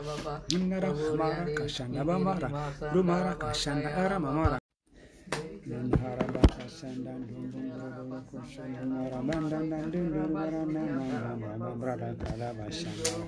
nara 0.70 0.90
maraka 1.20 1.66
shanda 1.76 2.02
bamara 2.10 2.50
rumara 2.94 3.34
kashanda 3.42 3.90
arama 4.04 4.32
maraka 4.32 4.61
Nanharaba 5.62 6.42
Kasandan 6.58 7.22
Dundun 7.30 7.70
Kusandan 8.34 9.14
Rabandan 9.14 9.94
Dundun 9.94 10.34
Ramandan 10.34 11.78
Brada 11.78 12.18
Kalaba 12.18 12.66
Sandar 12.74 13.22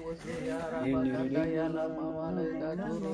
Indiriya 0.81 1.69
Lama 1.69 2.05
Walida 2.09 2.73
Guru 2.73 3.13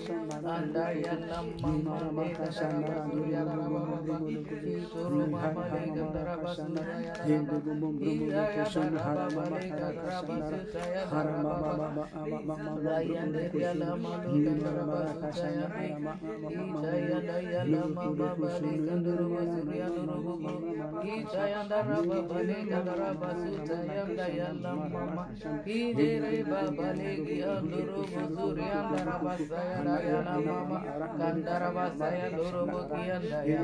andaya 0.09 0.97
yang 0.97 1.21
lama 1.29 1.91
Dayana 29.91 30.39
Mama 30.39 30.79
Kandarava 31.19 31.85
Saya 31.99 32.31
Durubu 32.31 32.79
Kiyandaya 32.87 33.61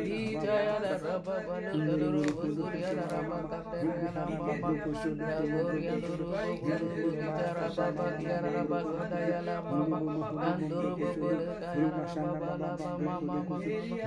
Dijaya 0.00 0.76
Rabba 0.80 1.36
Banaduru 1.44 2.24
Surya 2.24 2.90
Rabba 2.96 3.38
Katerana 3.52 4.24
Mama 4.32 4.70
Surya 4.96 5.36
Durubu 5.44 6.24
Gurubu 6.64 7.08
Kitara 7.20 7.66
Baba 7.76 8.06
Kiyara 8.16 8.48
Rabba 8.56 8.78
Dayana 9.12 9.56
Mama 9.60 9.98
Kanduru 10.40 10.92
Bukuru 10.96 11.52
Kayara 11.60 12.04
Baba 12.16 12.50
Lama 12.56 12.90
Mama 12.96 13.36
Mama 13.44 13.56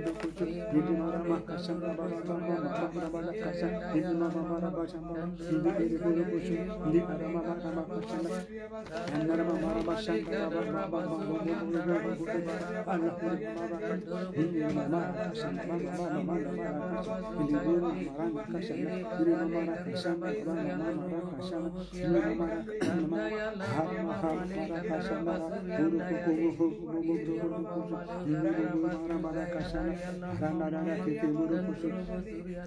Allah 27.44 27.63
Indari 27.64 28.64
Mara 28.76 29.16
Barakasana, 29.24 29.92
Rana 30.40 30.66
Rana 30.70 30.94
Kiki 31.04 31.26
Buru 31.32 31.56
Kusu, 31.64 31.88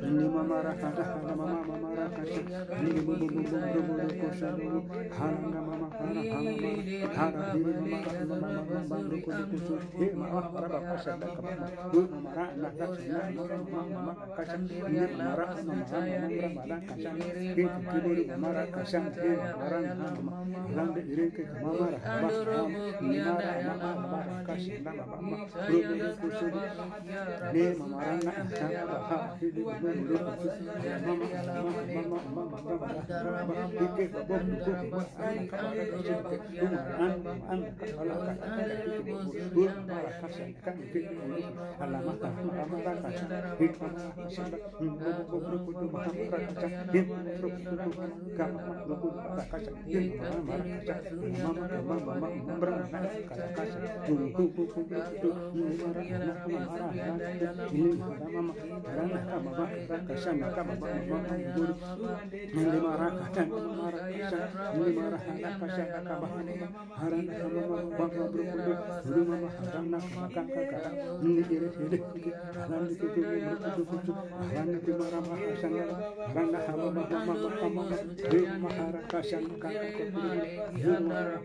Indi 0.02 0.26
Mama 0.26 0.58
Rakata, 0.66 1.04
Hana 1.06 1.36
Mama 1.38 1.62
Mama 1.62 1.90
Rakata, 1.94 2.42
Indi 2.82 3.02
Buru 3.06 3.28
Buru 3.30 3.46
Buru 3.46 3.82
Buru 3.86 4.08
Kusa 4.18 4.50
Buru, 4.58 4.80
Hana 5.14 5.60
Mama 5.62 5.88
Hana 5.98 6.22
Hana 6.26 6.52
Mama, 6.58 6.82
Hana 7.14 7.42
Bibi 7.54 7.74
Mama 7.78 7.98
Hana 8.10 8.26
Mama 8.26 8.62
Mama 8.66 8.98
Buru 9.06 9.18
Kusu 9.22 9.44
Kusu, 9.54 9.76
Indi 10.02 10.14
Mama 10.18 10.42
Mara 10.50 10.68
Bakasa 10.70 11.12
Bakabana, 11.22 11.68
Buru 11.94 12.08
Mama 12.10 12.30
Rana 12.34 12.70
Kasana, 12.74 13.20
Mama 13.38 13.82
Mama 13.94 14.14
Kasa, 14.36 14.56
Indi 14.58 15.06
Mama 15.14 15.36
Rana 15.38 15.62
Mama 15.62 15.86
Hana 15.86 16.30
Mama 16.58 16.78
Kasana, 16.90 17.26
Indi 17.38 17.64
Buru 17.86 18.26
Mama 18.34 18.66
Kasana, 18.74 19.10
Indi 19.14 19.38
Mama 19.38 19.66
Rana 19.70 19.94
Hana 19.94 20.22
Mama, 20.22 20.34
Rana 20.74 21.00
Ireke 21.06 21.44
Mama 21.62 21.86
Rakasa, 21.94 22.66
Mama 23.02 23.34
Rana 23.38 23.74
Mama 23.78 24.20
Rakasa, 24.26 24.87
ना 24.88 25.06
बाबा 25.06 25.28
Maharakasan, 54.78 55.50
Maharakasan, 56.20 56.62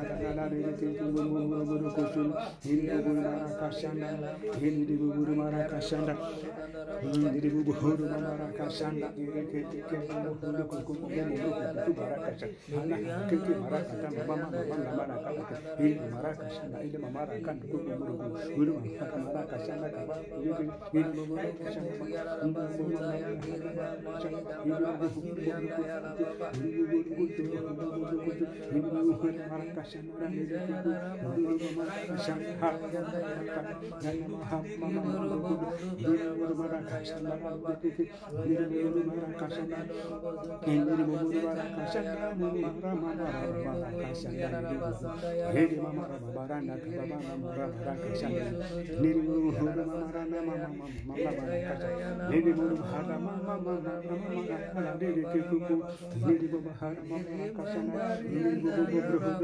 mara 29.53 29.82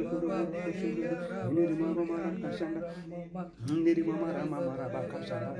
mama 0.08 0.27
Niri 0.38 1.74
mama 1.80 2.04
mara 2.04 2.30
kashanda. 2.42 2.80
Niri 3.72 4.02
mama 4.04 4.28
rama 4.32 4.58
mara 4.60 4.86
baka 4.92 5.18
shanda. 5.24 5.56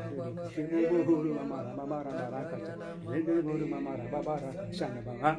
Niri 0.57 1.05
buru 1.05 1.35
mama 1.35 1.57
rama 1.65 1.85
mara 1.87 2.13
mara 2.13 2.41
kashanda. 2.51 2.85
Niri 3.09 3.43
buru 3.43 3.67
mama 3.67 3.91
rama 3.97 4.21
mara 4.29 4.51
shanda 4.73 5.01
baba. 5.07 5.31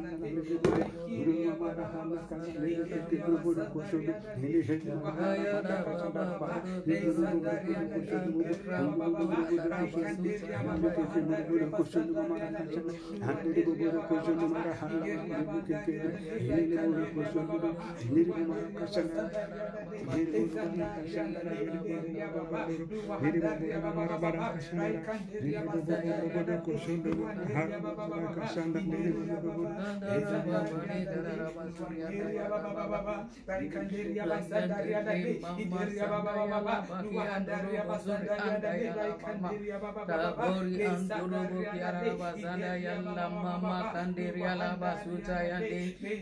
Buru 1.07 1.33
mama 1.45 1.67
rama 1.77 2.17
kashanda. 2.29 2.59
Niri 2.59 3.17
buru 3.21 3.37
buru 3.43 3.63
kushunda. 3.73 4.13
Niri 4.41 4.61
buru 4.65 4.97
mama 4.97 5.11
rama 5.37 5.61
kashanda 5.85 6.21
baba. 6.39 6.49
Niri 6.87 7.09
buru 7.13 7.37
buru 7.39 7.57
kushunda. 7.69 8.25
Niri 8.39 8.57
buru 8.65 9.13
buru 9.13 9.27
kushunda. 9.29 9.61
Niri 9.99 11.21
buru 11.21 11.43
buru 11.49 11.67
kushunda 11.77 12.11
mama 12.17 12.35
rama 12.39 12.57
kashanda. 12.57 12.93
Niri 13.45 13.61
buru 13.65 13.77
buru 13.77 13.99
kushunda 14.09 14.45
mara 14.53 14.73
hara. 14.79 14.97
Niri 14.99 15.17
buru 15.29 15.61
kushunda. 15.61 16.09
Niri 16.49 16.75
buru 16.81 17.05
kushunda. 17.13 17.69
Niri 18.09 18.31
buru 18.33 18.63
kushunda. 18.77 19.08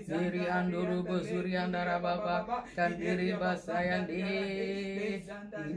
Diri 0.08 0.44
anduru 0.48 1.04
busuri 1.08 1.52
andara 1.58 2.00
baba 2.00 2.36
kandiri 2.78 3.34
basayandi 3.42 4.22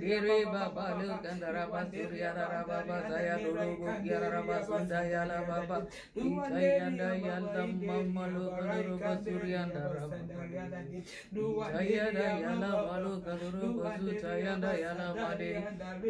diri 0.01 0.39
baba 0.53 1.01
lu 1.01 1.17
kandara 1.25 1.65
basuri 1.73 2.21
andara 2.29 2.61
baba 2.69 2.97
saya 3.09 3.41
dulu 3.41 3.81
bukiara 3.81 4.41
basunda 4.45 5.01
yalla 5.09 5.39
baba 5.49 5.81
baba 5.81 5.89
itayanda 6.13 7.09
yanda 7.25 7.63
mama 7.89 8.25
lo 8.29 8.45
kadoro 8.53 8.95
basurianda 9.01 9.83
baba 9.97 10.19
itayanda 11.33 12.25
yanda 12.45 12.71
malo 12.85 13.13
kadoro 13.25 13.69
basu 13.81 14.13
tayanda 14.21 14.71
yanda 14.77 15.09
made 15.17 15.53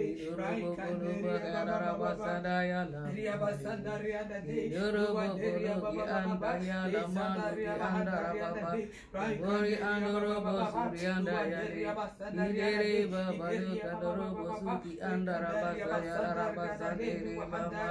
idoro 0.03 0.51
bokoro 0.59 1.13
bagara 1.23 1.91
basada 2.03 2.57
yanda 2.67 3.01
idoro 4.51 5.05
bokoro 5.15 5.75
ki 5.87 6.01
anda 6.19 6.51
yanda 6.67 7.03
malo 7.15 7.47
ki 7.55 7.67
anda 7.79 8.19
baba 8.35 8.71
Gori 9.41 9.75
andoro 9.77 10.41
basurianda 10.81 11.33
yande 11.53 11.85
idere 12.33 13.07
baba 13.13 13.49
lo 13.61 13.73
kadoro 13.83 14.27
basu 14.37 14.73
ki 14.83 14.93
anda 15.03 15.35
rabasa 15.45 15.97
yanda 16.05 16.31
rabasa 16.39 16.89
dere 16.99 17.33
baba 17.37 17.85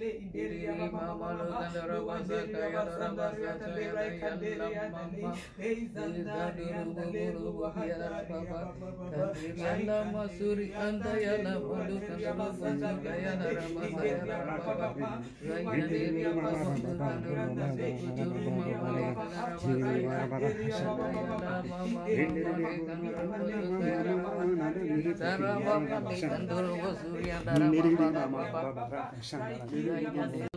le 0.00 0.08
idere 0.08 0.88
mama 0.92 1.28
lo 1.38 1.44
kadoro 1.60 1.98
basa 2.08 2.38
kaya 2.52 2.82
rabasa 2.88 3.68
mama 3.76 3.96
baba 3.96 4.10
kadiri 4.20 4.56
masuri 10.12 10.66
anda 10.74 11.12
kadoro 11.24 11.52
rabasa 12.24 12.70
Raya 15.50 15.84
dere 15.90 16.24
baba 16.34 16.72
lo 16.82 16.90
kadoro 17.00 17.44
kasan 17.56 17.92
ini 22.10 22.29
Sarva 25.18 25.54
Bhagavatam 25.66 26.46
Durva 26.46 26.90
Surya 27.00 27.36
Dharma 27.44 28.42
Bhagavatam 28.52 30.49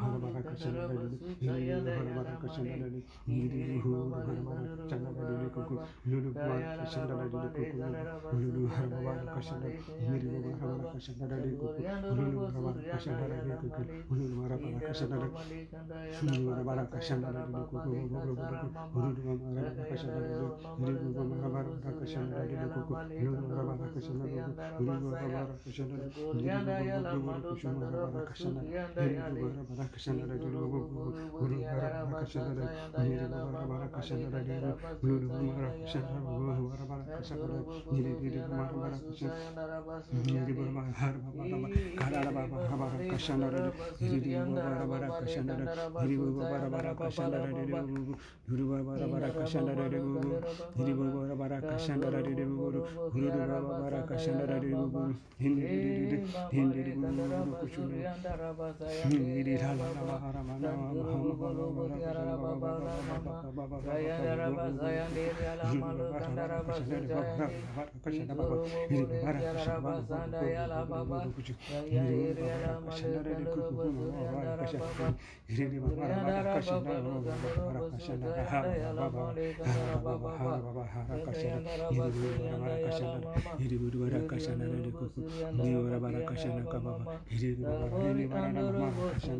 Bharabara 0.00 0.40
Kashanadani, 0.42 1.18
Lulu 1.40 1.90
Bharabara 1.92 2.34
Kashanadani, 2.40 3.02
Lulu 3.28 4.10
Bharabara 4.10 4.72
Chanadani 4.88 5.50
Kuku, 5.50 5.74
Lulu 6.06 6.30
Bharabara 6.32 6.72
Kashanadani 6.80 7.50
Kuku, 7.52 7.94
Lulu 8.32 8.60
Bharabara 8.68 9.26
Kashanadani, 9.34 9.80
Lulu 10.08 10.28
Bharabara 10.40 10.84
Kashanadani 10.90 11.52
Kuku, 11.60 11.80
Lulu 12.16 12.38
Bharabara 12.40 12.82
Kashanadani 12.90 13.52
Kuku, 13.60 13.82
Lulu 14.10 14.34
Bharabara 14.40 14.80
Kashanadani, 14.80 15.30
Lulu 16.22 16.40
Bharabara 16.48 16.84
Kashanadani 16.88 17.64
Kuku, 17.68 17.88
Lulu 17.90 18.32
Bharabara 18.34 18.72
Kashanadani, 19.90 20.48
Lulu 20.78 21.08
Bharabara 21.14 21.72
Kashanadani 22.00 22.68
Kuku, 22.72 22.94
Lulu 23.20 23.42
Bharabara 23.50 23.86
Kashanadani, 23.92 24.54
Lulu 24.80 25.06
Bharabara 25.10 25.54
Kashanadani, 25.60 25.60
Lulu 25.60 25.60
Bharabara 25.60 25.60
Kashanadani, 25.64 26.10
Lulu 26.32 27.44
Bharabara 27.80 28.22
Kashanadani, 28.24 28.80
Krishna 29.92 30.26
Guru 30.26 30.68
Guru 30.70 31.58
Krishna 32.18 32.42
Guru 32.44 32.70
Guru 32.70 33.50
Krishna 33.92 34.18
Guru 35.00 35.26
Guru 35.28 35.58
Krishna 35.70 36.06
Guru 36.10 36.38
Guru 36.40 36.76
Krishna 37.16 37.36
Guru 37.36 37.58
Guru 37.90 38.16
Krishna 39.00 39.30
Guru 40.24 40.54
Guru 40.54 40.70
Har 40.94 41.14
Baba 41.20 41.44
Baba 41.50 41.68
Kara 41.98 42.30
Baba 42.30 42.56
Baba 42.70 42.86
Krishna 43.08 43.50
Guru 43.50 43.70
Guru 43.98 44.28
Baba 44.88 45.08
Krishna 45.20 45.52
Guru 46.00 46.16
Guru 46.16 46.48
Baba 46.70 46.94
Krishna 46.94 47.28
Guru 47.30 48.04
Guru 48.48 48.64
Baba 48.70 49.28
Krishna 49.30 49.72
Guru 49.74 50.00
Guru 50.76 51.36
Baba 51.36 51.58
Krishna 51.60 51.96
Guru 51.98 52.30
Guru 53.10 53.28
Baba 53.30 53.98
Krishna 54.06 54.46
Guru 54.46 54.88
Guru 54.90 55.14
Hindi 55.40 55.62
Hindi 55.66 56.16
Hindi 56.50 56.80
Hindi 56.80 57.00
Hindi 57.00 58.04
Hindi 59.02 59.10
Hindi 59.10 59.40
Hindi 59.40 59.79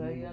Raya 0.00 0.32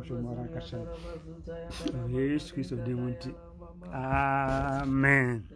Amen. 3.93 5.47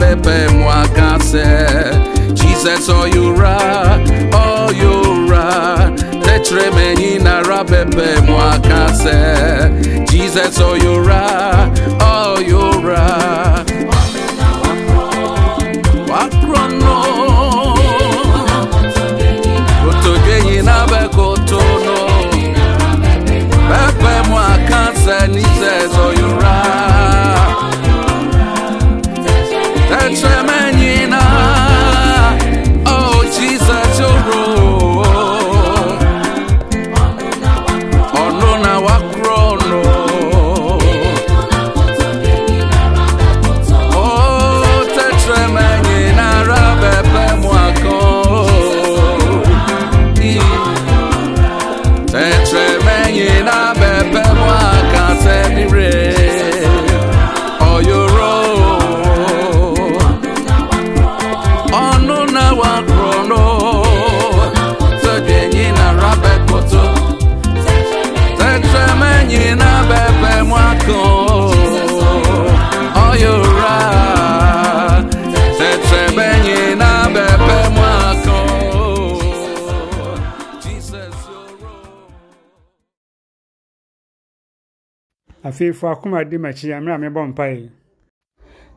pepe 0.00 0.48
moi 0.54 0.82
cassette. 0.94 1.94
Jesus 2.34 2.88
oh 2.88 3.04
you 3.04 3.32
ra, 3.34 3.98
oh 4.32 4.70
you 4.72 5.28
ra. 5.30 5.90
Tetre 6.24 6.70
meni 6.74 7.18
na 7.18 7.40
ra 7.42 7.62
pepe 7.62 8.20
moi 8.26 8.58
cassette. 8.62 10.08
Jesus 10.10 10.58
oh 10.58 10.74
you 10.74 10.98
ra, 11.00 11.70
oh 12.00 12.39
Machi, 85.60 86.72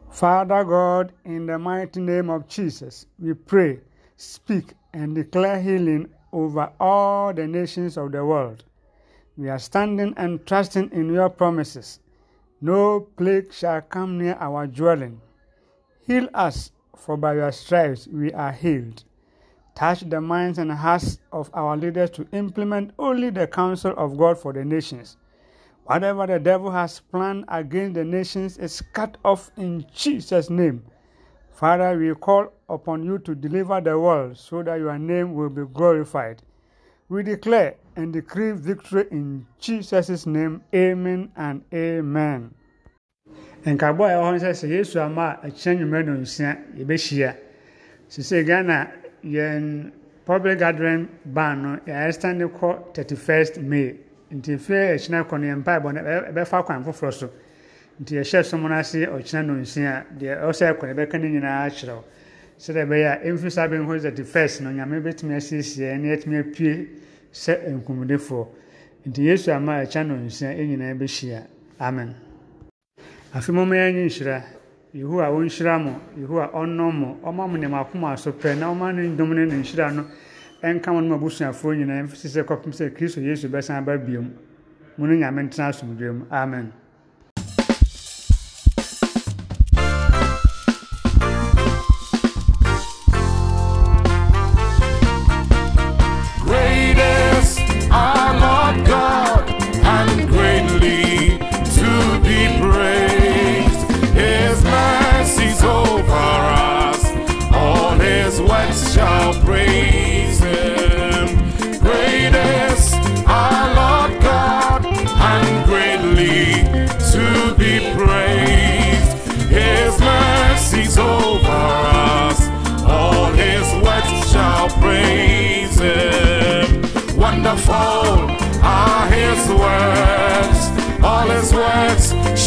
Father 0.09 0.63
God, 0.65 1.13
in 1.23 1.45
the 1.45 1.57
mighty 1.57 2.01
name 2.01 2.29
of 2.29 2.49
Jesus, 2.49 3.05
we 3.17 3.33
pray, 3.33 3.79
speak, 4.17 4.73
and 4.93 5.15
declare 5.15 5.61
healing 5.61 6.09
over 6.33 6.69
all 6.81 7.33
the 7.33 7.47
nations 7.47 7.95
of 7.95 8.11
the 8.11 8.25
world. 8.25 8.65
We 9.37 9.49
are 9.49 9.59
standing 9.59 10.13
and 10.17 10.45
trusting 10.45 10.91
in 10.91 11.13
your 11.13 11.29
promises. 11.29 12.01
No 12.59 13.07
plague 13.15 13.53
shall 13.53 13.79
come 13.79 14.17
near 14.17 14.35
our 14.41 14.67
dwelling. 14.67 15.21
Heal 16.05 16.27
us, 16.33 16.73
for 16.97 17.15
by 17.15 17.35
your 17.35 17.53
stripes 17.53 18.07
we 18.07 18.33
are 18.33 18.51
healed. 18.51 19.05
Touch 19.73 20.01
the 20.01 20.19
minds 20.19 20.57
and 20.57 20.69
hearts 20.69 21.19
of 21.31 21.49
our 21.53 21.77
leaders 21.77 22.09
to 22.09 22.27
implement 22.33 22.91
only 22.99 23.29
the 23.29 23.47
counsel 23.47 23.93
of 23.95 24.17
God 24.17 24.37
for 24.37 24.51
the 24.51 24.65
nations. 24.65 25.15
Whatever 25.85 26.27
the 26.27 26.39
devil 26.39 26.71
has 26.71 26.99
planned 26.99 27.43
against 27.49 27.95
the 27.95 28.05
nations 28.05 28.57
is 28.57 28.81
cut 28.93 29.17
off 29.25 29.51
in 29.57 29.85
Jesus' 29.93 30.49
name. 30.49 30.83
Father, 31.51 31.97
we 31.97 32.13
call 32.15 32.53
upon 32.69 33.03
you 33.03 33.19
to 33.19 33.35
deliver 33.35 33.81
the 33.81 33.97
world 33.99 34.37
so 34.37 34.63
that 34.63 34.79
your 34.79 34.97
name 34.97 35.33
will 35.33 35.49
be 35.49 35.63
glorified. 35.73 36.41
We 37.09 37.21
declare 37.23 37.75
and 37.95 38.13
decree 38.13 38.51
victory 38.53 39.05
in 39.11 39.45
Jesus' 39.59 40.25
name. 40.25 40.63
Amen 40.73 41.31
and 41.35 41.63
amen. 41.73 42.53
nkabɔ 43.65 44.03
a 44.03 44.13
ɛwɔ 44.13 44.23
hɔ 44.23 44.31
no 44.31 44.39
sɛ 44.39 44.83
sɛ 44.83 45.05
ama 45.05 45.39
a 45.41 45.47
ɛkyerɛ 45.47 45.77
nnwummerɛ 45.77 46.05
no 46.05 46.13
nsia 46.17 46.57
yɛbɛhyia 46.75 47.35
sesei 48.09 48.43
ghana 48.45 48.91
yɛn 49.23 49.91
public 50.25 50.59
gathering 50.59 51.07
ban 51.25 51.61
no 51.63 51.79
yɛayɛ 51.87 52.11
stande 52.13 52.45
kɔ 52.51 52.93
31 52.93 53.69
may 53.69 53.95
nti 54.33 54.57
fie 54.57 54.93
akyina 54.95 55.23
kɔ 55.23 55.37
no 55.39 55.45
yɛn 55.47 55.59
mpaebɔ 55.63 55.93
no 55.93 56.01
ɛbɛfa 56.01 56.65
kwan 56.65 56.83
foforɔ 56.83 57.11
so. 57.13 57.29
Nti 58.01 58.15
yɛhyɛ 58.15 58.43
som 58.43 58.61
no 58.67 58.73
ase 58.75 59.05
ɔkyena 59.05 59.45
no 59.45 59.53
nsia 59.53 60.05
deɛ 60.17 60.41
ɛwɔ 60.41 60.51
sɛ 60.53 60.73
ɛkɔ 60.73 60.83
yɛbɛka 60.93 61.19
no 61.21 61.27
nyinaa 61.27 61.67
akyerɛw. 61.67 62.01
Sɛdeɛ 62.57 62.85
ɛbɛyɛ 62.85 63.07
a 63.07 63.27
ɛmfiri 63.29 63.51
saa 63.51 63.67
bɛnhu 63.67 63.99
31st 64.01 64.61
no 64.61 64.69
nyame 64.71 65.01
bɛtumi 65.03 65.35
asiesie 65.35 65.97
ne 65.99 66.15
yɛtumi 66.15 66.39
apue 66.39 66.87
sɛ 67.31 67.69
nkumudefoɔ 67.77 68.47
nti 69.07 69.21
yesu 69.23 69.51
ama 69.51 69.73
akyina 69.83 70.07
no 70.07 70.15
nsia 70.15 70.49
ɛnyinaa 70.57 70.97
bɛhyia. 70.97 71.43
Amen. 71.79 72.15
Afe 73.33 73.49
mɔmɔ 73.51 73.73
yɛn 73.75 73.93
nyi 73.93 74.05
nhyira. 74.07 74.43
Yehowa 74.93 75.25
wɔnhyira 75.29 75.79
mo 75.83 75.99
yehowa 76.17 76.51
ɔnnɔ 76.53 76.91
mo 76.93 77.17
ɔma 77.23 77.47
mo 77.49 77.57
nneɛma 77.57 77.79
akoma 77.81 78.17
so 78.17 78.31
pɛ 78.31 78.57
na 78.57 78.71
ɔma 78.73 78.93
ne 78.93 79.07
ndom 79.09 79.33
ne 79.35 79.45
ne 79.45 79.55
nhyira 79.61 79.91
no 79.93 80.05
ɛnka 80.63 80.87
no 80.91 81.01
ma 81.01 81.15
abusuafoɔ 81.15 81.75
nyinaa 81.77 82.03
mfisi 82.03 82.27
sɛ 82.29 82.43
kɔpem 82.45 82.71
sɛ 82.71 82.93
kristo 82.95 83.19
yesu 83.21 83.47
bɛsan 83.49 83.77
aba 83.77 83.97
biom 83.97 84.31
mo 84.97 85.05
no 85.05 85.13
nyame 85.13 85.43
ntena 85.43 85.67
asomdwe 85.69 86.11
mu 86.11 86.25
amen 86.31 86.71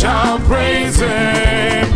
shall 0.00 0.38
praise 0.40 0.96
Him. 1.00 1.86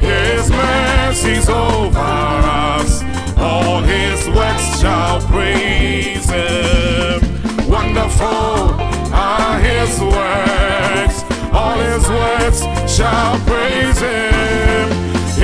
His 0.00 0.48
mercies 0.50 1.48
over 1.48 1.98
us, 1.98 3.02
all 3.36 3.80
His 3.80 4.28
works 4.28 4.80
shall 4.80 5.20
praise 5.22 6.30
Him. 6.30 7.20
Wonderful 7.68 8.78
are 9.12 9.58
His 9.58 10.00
works, 10.00 11.24
all 11.52 11.78
His 11.78 12.08
works 12.08 12.60
shall 12.96 13.38
praise 13.40 13.98
Him. 13.98 14.88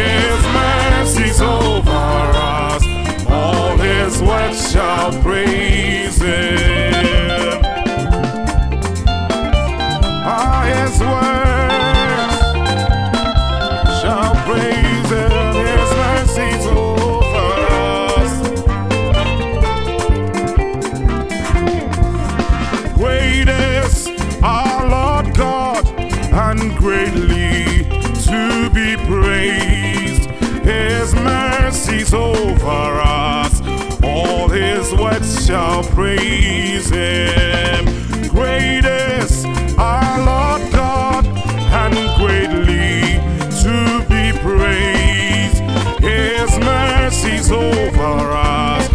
His 0.03 0.41
mercies 0.61 1.41
over 1.41 1.91
us, 1.91 2.83
all 3.29 3.77
His 3.77 4.23
works 4.23 4.71
shall 4.73 5.11
praise 5.23 6.21
Him. 6.23 6.94
Over 32.15 33.01
us, 33.03 33.61
all 34.03 34.49
His 34.49 34.93
works 34.95 35.45
shall 35.45 35.83
praise 35.83 36.89
Him. 36.89 37.85
Greatest 38.29 39.47
our 39.79 40.19
Lord 40.19 40.73
God, 40.73 41.27
and 41.27 41.95
greatly 42.17 43.19
to 43.63 44.01
be 44.09 44.33
praised. 44.39 45.61
His 46.03 46.59
mercies 46.59 47.51
over 47.51 48.33
us, 48.33 48.89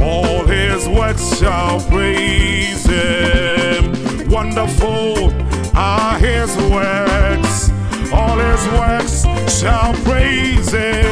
all 0.00 0.44
His 0.44 0.88
works 0.88 1.38
shall 1.38 1.80
praise 1.88 2.84
Him. 2.84 4.28
Wonderful 4.28 5.32
are 5.76 6.18
His 6.18 6.56
works, 6.56 7.70
all 8.12 8.36
His 8.38 8.66
works 8.68 9.22
shall 9.60 9.92
praise 10.04 10.72
Him. 10.72 11.03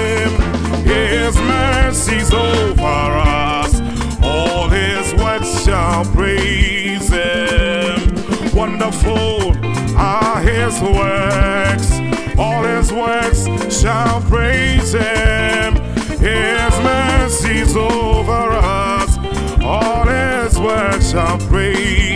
Mercies 2.05 2.33
over 2.35 2.83
us, 2.83 3.81
all 4.25 4.69
His 4.69 5.15
works 5.15 5.65
shall 5.65 6.05
praise 6.07 7.09
Him. 7.09 8.13
Wonderful 8.53 9.57
are 9.97 10.41
His 10.41 10.81
works, 10.81 11.93
all 12.37 12.65
His 12.65 12.93
works 12.93 13.47
shall 13.81 14.21
praise 14.23 14.93
Him. 14.95 15.77
His 16.19 16.75
mercies 16.83 17.77
over 17.77 18.51
us, 18.51 19.17
all 19.63 20.05
His 20.05 20.59
works 20.59 21.13
shall 21.13 21.39
praise 21.39 22.12